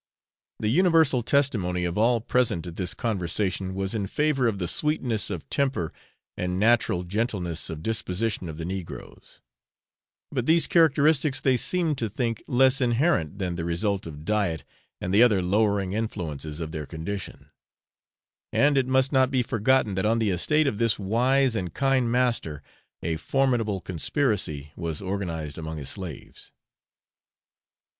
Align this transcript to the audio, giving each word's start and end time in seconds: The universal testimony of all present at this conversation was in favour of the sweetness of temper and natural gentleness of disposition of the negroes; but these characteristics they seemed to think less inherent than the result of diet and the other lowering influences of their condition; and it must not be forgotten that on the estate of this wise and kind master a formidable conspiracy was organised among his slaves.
The 0.59 0.69
universal 0.69 1.21
testimony 1.21 1.85
of 1.85 1.95
all 1.95 2.21
present 2.21 2.65
at 2.65 2.75
this 2.75 2.95
conversation 2.95 3.75
was 3.75 3.93
in 3.93 4.07
favour 4.07 4.47
of 4.47 4.57
the 4.57 4.67
sweetness 4.67 5.29
of 5.29 5.47
temper 5.51 5.93
and 6.35 6.59
natural 6.59 7.03
gentleness 7.03 7.69
of 7.69 7.83
disposition 7.83 8.49
of 8.49 8.57
the 8.57 8.65
negroes; 8.65 9.41
but 10.31 10.47
these 10.47 10.65
characteristics 10.65 11.39
they 11.39 11.55
seemed 11.55 11.99
to 11.99 12.09
think 12.09 12.41
less 12.47 12.81
inherent 12.81 13.37
than 13.37 13.57
the 13.57 13.63
result 13.63 14.07
of 14.07 14.25
diet 14.25 14.63
and 14.99 15.13
the 15.13 15.21
other 15.21 15.39
lowering 15.39 15.93
influences 15.93 16.59
of 16.59 16.71
their 16.71 16.87
condition; 16.87 17.51
and 18.51 18.79
it 18.79 18.87
must 18.87 19.11
not 19.11 19.29
be 19.29 19.43
forgotten 19.43 19.93
that 19.93 20.03
on 20.07 20.17
the 20.17 20.31
estate 20.31 20.65
of 20.65 20.79
this 20.79 20.97
wise 20.97 21.55
and 21.55 21.75
kind 21.75 22.11
master 22.11 22.63
a 23.03 23.17
formidable 23.17 23.79
conspiracy 23.79 24.71
was 24.75 24.99
organised 24.99 25.59
among 25.59 25.77
his 25.77 25.89
slaves. 25.89 26.51